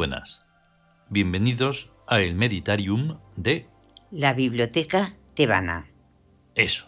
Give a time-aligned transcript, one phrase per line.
[0.00, 0.40] Buenas.
[1.10, 3.66] Bienvenidos a el Meditarium de
[4.10, 5.88] La Biblioteca Tebana.
[6.54, 6.86] eso.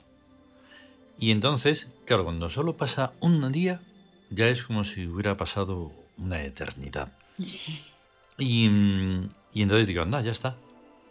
[1.19, 3.83] Y entonces, claro, cuando solo pasa un día,
[4.31, 7.13] ya es como si hubiera pasado una eternidad.
[7.35, 7.83] Sí.
[8.39, 8.71] Y,
[9.53, 10.57] y entonces digo, anda, ya está.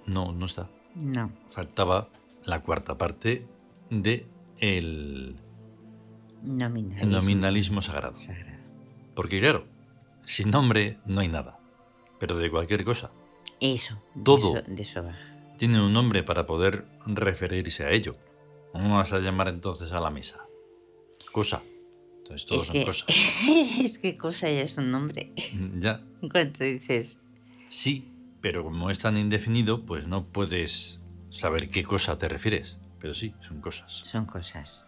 [0.07, 0.71] No, no está.
[0.95, 1.31] No.
[1.49, 2.09] Faltaba
[2.45, 3.45] la cuarta parte
[3.91, 4.25] de
[4.57, 5.35] el,
[6.41, 7.03] Nominalismo.
[7.03, 8.15] el nominalismo sagrado.
[8.15, 8.57] Sagrado.
[9.13, 9.67] Porque claro,
[10.25, 11.59] sin nombre no hay nada.
[12.21, 13.09] Pero de cualquier cosa.
[13.59, 13.95] Eso.
[14.13, 14.61] de Todo.
[14.65, 15.17] De eso va.
[15.57, 18.15] Tiene un nombre para poder referirse a ello.
[18.71, 20.45] ¿Cómo vas a llamar entonces a la mesa?
[21.31, 21.63] Cosa.
[22.19, 23.07] Entonces todos Es son que, cosas.
[23.81, 25.33] es que cosa ya es un nombre.
[25.79, 27.19] Ya, Cuando dices,
[27.69, 28.07] sí,
[28.39, 30.99] pero como es tan indefinido, pues no puedes
[31.31, 32.77] saber qué cosa te refieres.
[32.99, 33.91] Pero sí, son cosas.
[33.93, 34.85] son cosas.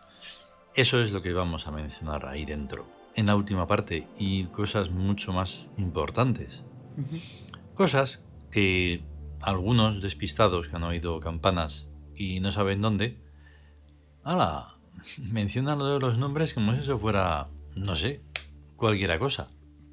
[0.75, 4.91] Eso es lo que vamos a mencionar ahí dentro, en la última parte, y cosas
[4.91, 6.63] mucho más importantes.
[7.73, 9.03] Cosas que
[9.41, 13.19] algunos despistados que han oído campanas y no saben dónde,
[14.23, 14.75] ¡hala!
[15.31, 18.21] Mencionan lo de los nombres como si eso fuera, no sé,
[18.75, 19.49] cualquiera cosa.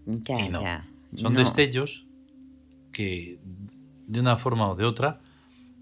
[0.07, 0.63] Ya, Y no.
[0.63, 0.87] ya.
[1.17, 1.41] Son No.
[1.41, 2.07] destellos
[2.93, 3.41] que,
[4.07, 5.21] de una forma o de otra,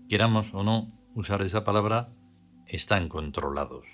[0.09, 2.09] queramos o no usar esa palabra,
[2.67, 3.87] están controlados.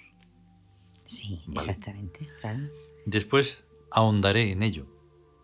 [1.07, 1.71] Sí, Vale.
[1.71, 2.29] exactamente.
[2.41, 2.69] Claro.
[3.07, 4.87] Después ahondaré en ello.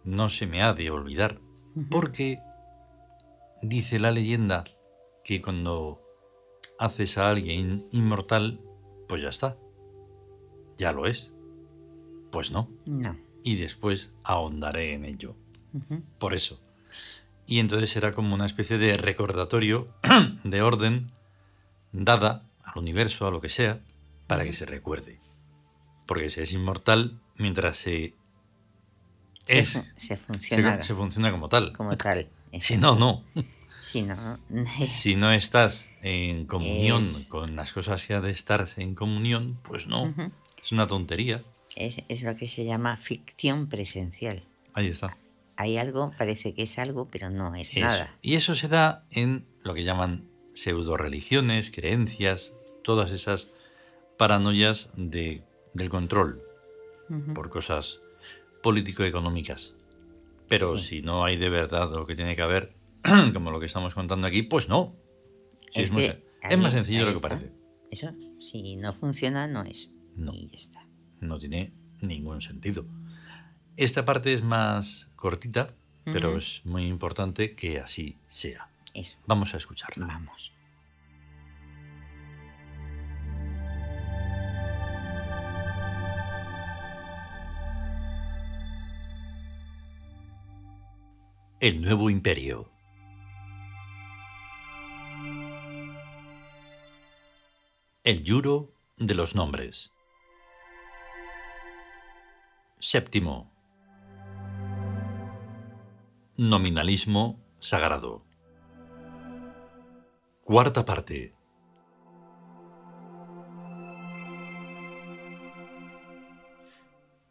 [0.04, 1.41] No se me ha de olvidar.
[1.91, 2.41] Porque
[3.62, 4.64] dice la leyenda
[5.25, 6.00] que cuando
[6.78, 8.60] haces a alguien inmortal,
[9.08, 9.56] pues ya está.
[10.76, 11.34] Ya lo es.
[12.32, 12.70] Pues no.
[12.86, 13.16] No.
[13.42, 15.36] Y después ahondaré en ello.
[16.19, 16.60] Por eso.
[17.47, 19.88] Y entonces será como una especie de recordatorio
[20.44, 21.12] de orden
[21.92, 23.80] dada al universo, a lo que sea,
[24.26, 25.19] para que se recuerde.
[26.06, 28.14] Porque se es inmortal mientras Se
[29.59, 31.72] es, se se, funciona se funciona como tal.
[31.72, 32.28] como tal.
[32.59, 33.25] Si no, no.
[33.81, 34.38] Si no,
[34.87, 39.59] Si no estás en comunión Es- con las cosas que ha de estarse en comunión,
[39.62, 40.12] pues no.
[40.62, 41.43] Es una tontería.
[41.77, 44.43] es, es lo que se llama ficción presencial.
[44.75, 45.16] Ahí está.
[45.56, 47.81] Hay algo, parece que es algo, pero no es Eso.
[47.81, 48.16] nada.
[48.22, 52.53] Y eso se da en lo que llaman pseudo religiones, creencias,
[52.83, 53.49] todas esas
[54.19, 55.43] paranoias de,
[55.75, 56.43] del control
[57.34, 58.00] por cosas
[58.62, 59.75] político-económicas.
[60.48, 60.84] Pero Sí.
[60.84, 62.75] si no hay de verdad lo que tiene que haber,
[63.32, 64.97] como lo que estamos contando aquí, pues no.
[65.71, 66.10] Sí, es, muy
[66.59, 67.28] más sencillo de lo que está.
[67.28, 67.53] parece.
[67.91, 68.10] Eso,
[68.41, 69.91] si no funciona, no es.
[70.16, 70.32] No.
[70.32, 70.87] Y ya está.
[71.21, 72.87] No tiene ningún sentido.
[73.76, 76.38] Esta parte es más cortita, pero Ujú.
[76.38, 78.71] es muy importante que así sea.
[78.94, 79.19] Eso.
[79.27, 80.06] Vamos a escucharla.
[80.06, 80.53] Vamos.
[91.60, 92.71] El nuevo imperio.
[98.03, 99.93] El yuro de los nombres.
[102.78, 103.53] Séptimo.
[106.38, 108.25] Nominalismo sagrado.
[110.44, 111.34] Cuarta parte.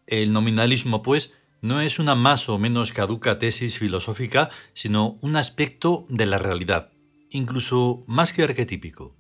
[0.06, 6.06] El nominalismo, pues, no es una más o menos caduca tesis filosófica, sino un aspecto
[6.10, 6.92] de la realidad,
[7.30, 9.16] incluso más que arquetípico.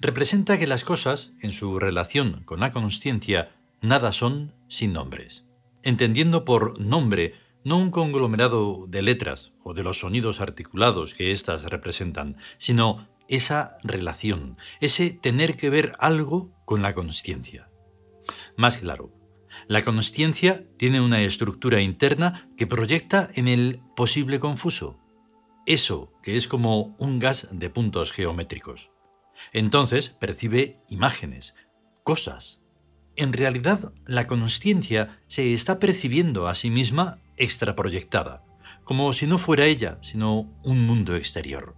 [0.00, 5.44] Representa que las cosas, en su relación con la consciencia, nada son sin nombres.
[5.82, 7.34] Entendiendo por nombre
[7.64, 13.76] no un conglomerado de letras o de los sonidos articulados que éstas representan, sino esa
[13.82, 17.70] relación, ese tener que ver algo con la consciencia.
[18.56, 19.12] Más claro,
[19.66, 24.98] la consciencia tiene una estructura interna que proyecta en el posible confuso,
[25.66, 28.90] eso que es como un gas de puntos geométricos.
[29.52, 31.54] Entonces percibe imágenes,
[32.02, 32.62] cosas.
[33.16, 38.44] En realidad, la consciencia se está percibiendo a sí misma extraproyectada,
[38.84, 41.77] como si no fuera ella, sino un mundo exterior.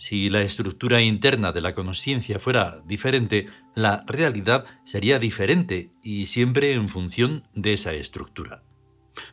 [0.00, 6.72] Si la estructura interna de la consciencia fuera diferente, la realidad sería diferente y siempre
[6.72, 8.62] en función de esa estructura.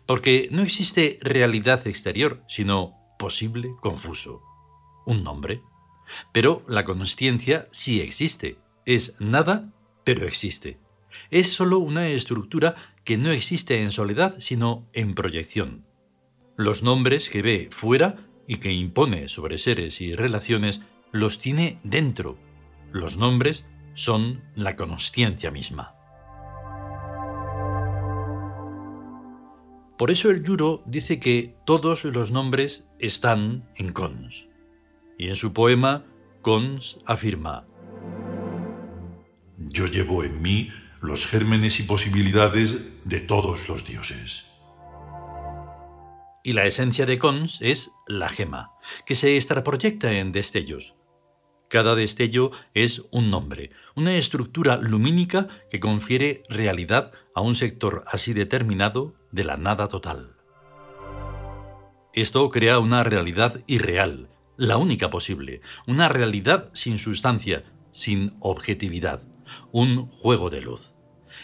[0.05, 4.41] Porque no existe realidad exterior, sino posible confuso.
[5.05, 5.61] Un nombre.
[6.33, 8.59] Pero la consciencia sí existe.
[8.85, 9.73] Es nada,
[10.03, 10.81] pero existe.
[11.29, 12.75] Es sólo una estructura
[13.05, 15.85] que no existe en soledad, sino en proyección.
[16.57, 22.37] Los nombres que ve fuera y que impone sobre seres y relaciones los tiene dentro.
[22.91, 25.93] Los nombres son la consciencia misma.
[29.97, 34.47] Por eso el Yuro dice que todos los nombres están en Cons.
[35.17, 36.05] Y en su poema,
[36.43, 37.65] Cons afirma,
[39.57, 40.69] Yo llevo en mí
[41.01, 44.45] los gérmenes y posibilidades de todos los dioses.
[46.47, 48.71] Y la esencia de Cons es la gema,
[49.05, 50.95] que se extraproyecta en destellos.
[51.67, 58.31] Cada destello es un nombre, una estructura lumínica que confiere realidad a un sector así
[58.31, 60.37] determinado de la nada total.
[62.13, 69.21] Esto crea una realidad irreal, la única posible, una realidad sin sustancia, sin objetividad,
[69.73, 70.93] un juego de luz.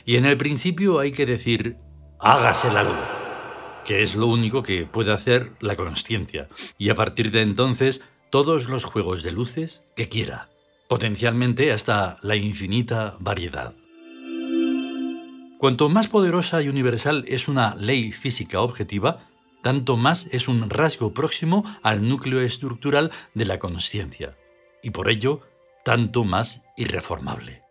[0.06, 1.76] Y en el principio hay que decir,
[2.22, 3.23] hágase la luz,
[3.86, 8.70] que es lo único que puede hacer la consciencia, y a partir de entonces todos
[8.70, 10.50] los juegos de luces que quiera,
[10.88, 13.76] potencialmente hasta la infinita variedad.
[15.58, 19.30] Cuanto más poderosa y universal es una ley física objetiva,
[19.62, 24.38] tanto más es un rasgo próximo al núcleo estructural de la consciencia,
[24.82, 25.42] y por ello,
[25.86, 27.63] tanto más irreformable.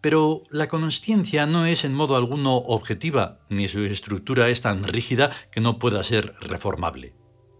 [0.00, 5.30] Pero la consciencia no es en modo alguno objetiva, ni su estructura es tan rígida
[5.52, 7.14] que no pueda ser reformable.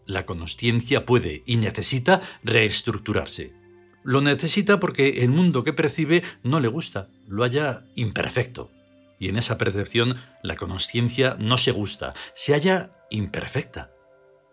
[0.06, 3.52] La consciencia puede y necesita reestructurarse.
[4.02, 8.70] Lo necesita porque el mundo que percibe no le gusta, lo halla imperfecto.
[9.18, 13.92] Y en esa percepción la consciencia no se gusta, se halla imperfecta.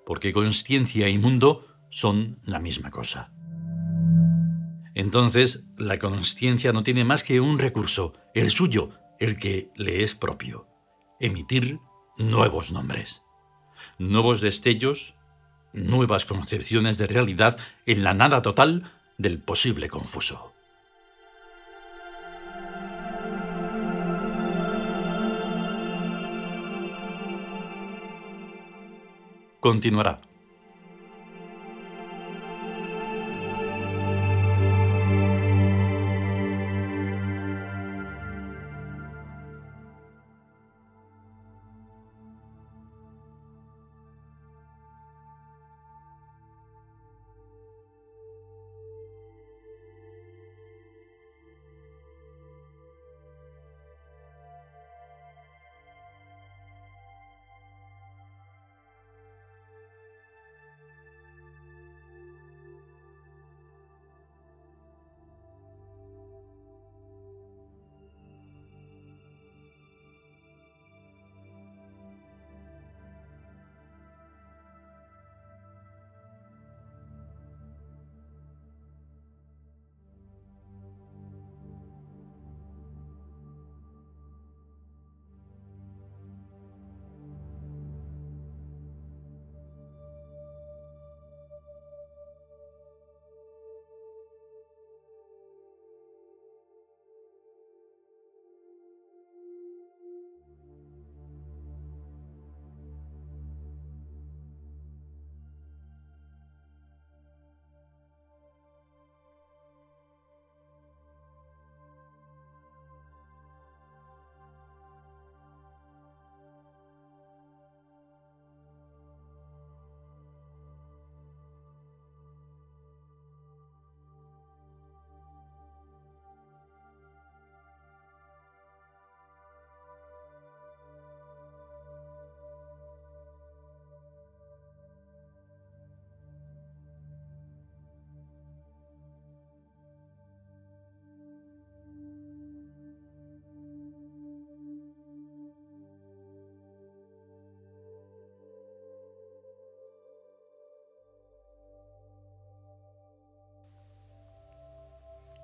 [0.05, 3.31] Porque consciencia y mundo son la misma cosa.
[4.97, 8.89] Entonces, la consciencia no tiene más que un recurso, el suyo,
[9.19, 10.67] el que le es propio.
[11.19, 11.77] Emitir
[12.17, 13.21] nuevos nombres.
[13.99, 15.13] Nuevos destellos,
[15.71, 20.51] nuevas concepciones de realidad en la nada total del posible confuso.
[29.59, 30.21] Continuará.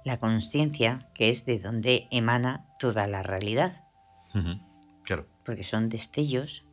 [0.03, 3.83] La conciencia, que es de donde emana toda la realidad.
[5.03, 5.27] Claro.
[5.45, 6.63] Porque son destellos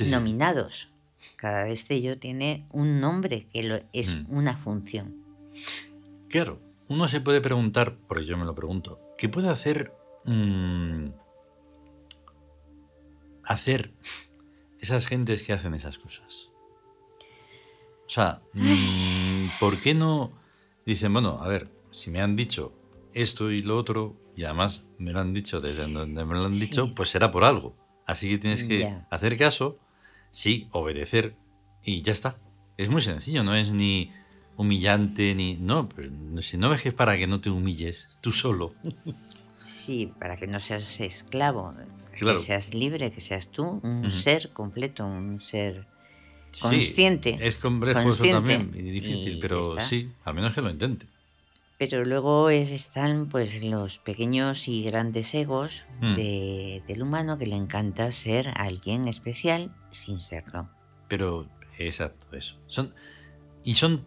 [0.00, 0.90] nominados.
[1.36, 4.26] Cada destello tiene un nombre que es mm.
[4.28, 5.24] una función.
[6.28, 9.92] Claro, uno se puede preguntar, porque yo me lo pregunto, ¿qué puede hacer
[10.24, 11.08] mm,
[13.44, 13.92] hacer
[14.80, 16.50] esas gentes que hacen esas cosas?
[18.06, 20.32] O sea, mm, ¿por qué no
[20.84, 22.72] dicen, bueno, a ver, si me han dicho
[23.14, 26.58] esto y lo otro, y además me lo han dicho desde donde me lo han
[26.58, 27.76] dicho, pues será por algo.
[28.04, 29.78] Así que tienes que hacer caso,
[30.32, 31.36] sí, obedecer
[31.84, 32.36] y ya está.
[32.76, 34.10] Es muy sencillo, no es ni
[34.56, 35.54] humillante ni...
[35.54, 36.10] No, pero
[36.42, 38.74] si no ves que es para que no te humilles tú solo.
[39.64, 41.72] Sí, para que no seas esclavo.
[42.18, 42.36] Claro.
[42.36, 45.86] Que seas libre, que seas tú, un ser completo, un ser
[46.52, 47.38] Sí, consciente.
[47.40, 51.06] es complejo eso también y difícil, y pero sí, al menos que lo intente.
[51.78, 56.14] Pero luego es- están pues los pequeños y grandes egos Mm.
[56.14, 60.70] de- del humano que le encanta ser alguien especial sin serlo.
[61.08, 62.58] Pero, exacto, eso.
[62.66, 62.94] Son,
[63.64, 64.04] y son,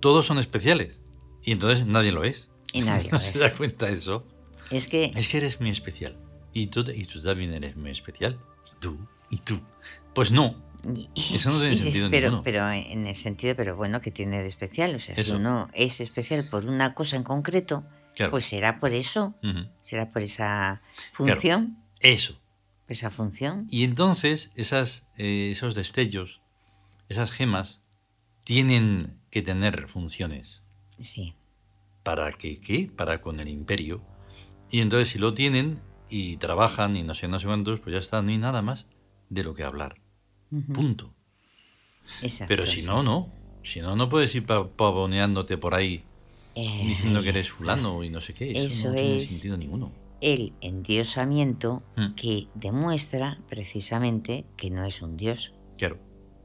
[0.00, 1.00] todos son especiales.
[1.44, 2.50] Y entonces nadie lo es.
[2.72, 3.38] Y nadie ¿No lo se es.
[3.40, 4.26] da cuenta eso?
[4.70, 6.18] Es que Es que eres muy especial.
[6.52, 8.40] Y tú, y tú también eres muy especial.
[8.74, 8.98] Y tú,
[9.30, 9.60] y tú.
[10.14, 10.54] Pues no.
[11.34, 12.42] Eso no tiene dices, sentido pero, ninguno.
[12.44, 14.94] pero en el sentido, pero bueno, que tiene de especial.
[14.94, 15.36] O sea, si Eso.
[15.36, 18.30] uno es especial por una cosa en concreto, Claro.
[18.30, 19.34] pues será por eso,
[19.80, 20.80] será por esa
[21.12, 22.40] función, Eso.
[22.88, 23.66] esa función.
[23.70, 26.40] Y entonces esas, eh, esos destellos,
[27.08, 27.82] esas gemas,
[28.44, 30.62] tienen que tener funciones.
[31.00, 31.34] Sí.
[32.04, 32.60] ¿Para qué?
[32.60, 32.90] ¿Qué?
[32.94, 34.02] Para con el imperio.
[34.70, 37.98] Y entonces si lo tienen y trabajan y no sé, no sé cuántos, pues ya
[37.98, 38.86] está, no hay nada más
[39.28, 39.96] de lo que hablar.
[40.72, 41.12] Punto.
[42.22, 43.30] Exacto, Pero si no, no.
[43.62, 46.04] Si no, no puedes ir pa- pavoneándote por ahí
[46.54, 48.52] Eh, diciendo que eres fulano y no sé qué.
[48.52, 49.92] Eso, Eso no tiene es- sentido ninguno.
[50.20, 52.14] el endiosamiento Mm.
[52.14, 55.98] que demuestra precisamente que no es un dios, Claro.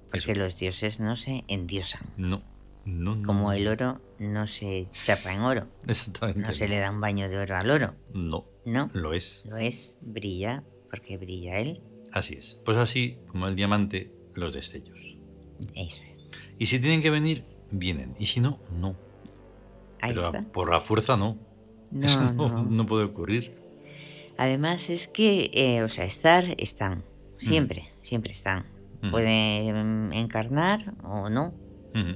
[0.10, 0.40] porque Eso.
[0.42, 2.42] los dioses no se endiosan, No.
[2.84, 3.22] No, no.
[3.24, 6.42] como el oro no se chapa en oro, Exactamente.
[6.42, 8.48] no se le da un baño de oro al oro, No.
[8.66, 9.46] no, Lo es.
[9.48, 11.82] lo es, brilla porque brilla él,
[12.12, 12.60] Así es.
[12.66, 15.00] Pues así como el diamante, los destellos.
[15.76, 16.02] eso,
[16.58, 18.14] Y si tienen que venir, vienen.
[18.20, 18.96] Y si no, no.
[20.02, 20.42] ahí Pero está.
[20.52, 21.38] por la fuerza no.
[21.92, 22.64] No, Eso no, no.
[22.64, 23.54] no puede ocurrir.
[24.38, 27.04] Además es que, eh, o sea, estar están,
[27.38, 28.66] siempre, siempre están.
[29.12, 31.54] Pueden encarnar o no,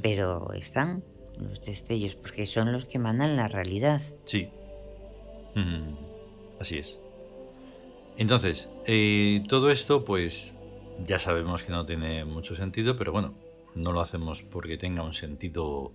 [0.03, 1.03] pero están
[1.37, 4.01] los destellos porque son los que mandan la realidad.
[4.23, 4.49] Sí.
[6.59, 6.99] Así es.
[8.17, 10.53] Entonces, eh, todo esto, pues
[11.05, 13.33] ya sabemos que no tiene mucho sentido, pero bueno,
[13.75, 15.91] no lo hacemos porque tenga un sentido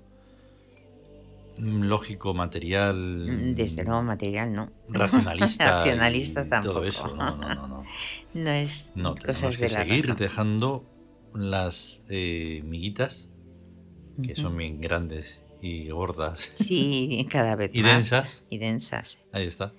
[1.59, 2.97] mm, lógico, material,
[3.27, 4.71] Mm, Desde luego material no.
[4.89, 5.65] racionalista.
[5.79, 6.75] Racionalista y tampoco.
[6.75, 7.69] Todo eso, no, no, no.
[7.69, 7.85] no.
[8.35, 10.17] No es No, cosas tenemos que de la seguir razón.
[10.19, 10.85] dejando
[11.35, 13.31] las eh, miguitas,
[14.23, 16.51] que son bien grandes y gordas.
[16.55, 17.93] Sí, cada vez Y más.
[17.93, 18.45] densas.
[18.51, 19.19] Y densas.
[19.33, 19.73] Ahí está.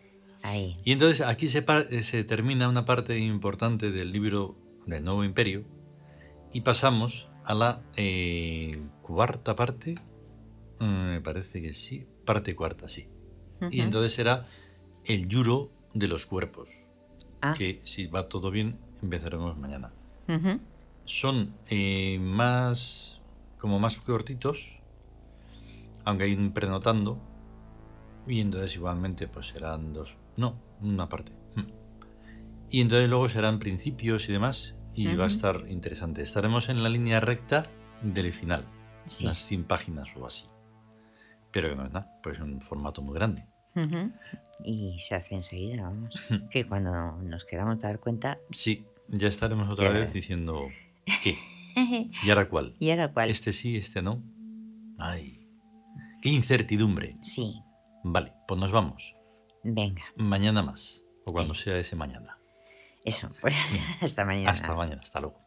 [0.43, 0.77] Ahí.
[0.83, 4.55] Y entonces aquí se, eh, se termina una parte importante del libro
[4.85, 5.63] del Nuevo Imperio
[6.51, 9.95] y pasamos a la eh, cuarta parte.
[10.79, 12.07] Mm, Me parece que sí.
[12.25, 13.07] Parte cuarta, sí.
[13.69, 14.47] Y entonces será
[15.05, 16.87] el yuro de los cuerpos,
[17.41, 19.91] Ah, que si va todo bien empezaremos mañana.
[21.05, 23.21] Son eh, más
[23.59, 24.79] como más cortitos,
[26.05, 27.19] aunque hay un prenotando.
[28.27, 31.33] Y entonces igualmente pues serán dos, no, una parte.
[32.69, 36.21] Y entonces luego serán principios y demás y va a estar interesante.
[36.21, 37.63] Estaremos en la línea recta
[38.01, 38.65] del final,
[39.05, 39.25] Sí.
[39.25, 40.45] unas 100 páginas o así.
[41.51, 43.45] Pero que no es nada, pues es un formato muy grande.
[44.63, 46.17] Y se hace enseguida, vamos.
[46.49, 48.39] que cuando nos queramos dar cuenta.
[48.51, 50.61] Sí, ya estaremos otra Ya vez diciendo
[51.23, 51.37] ¿qué?
[52.23, 52.75] ¿Y ahora cuál?
[52.79, 53.29] ¿Y ahora cuál?
[53.29, 54.23] Este sí, este no.
[54.97, 55.45] Ay,
[56.21, 57.15] qué incertidumbre.
[57.21, 57.61] Sí,
[58.03, 59.15] Vale, pues nos vamos.
[59.63, 60.03] Venga.
[60.15, 61.03] Mañana más.
[61.25, 62.37] O cuando sea ese mañana.
[63.03, 63.55] Eso, pues
[64.01, 64.51] hasta mañana.
[64.51, 65.39] Hasta mañana, hasta luego.